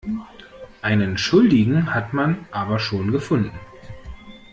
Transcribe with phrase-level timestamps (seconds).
[0.81, 3.59] Einen Schuldigen hat man aber schon gefunden.